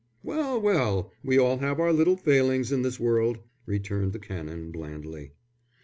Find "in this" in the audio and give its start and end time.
2.71-2.99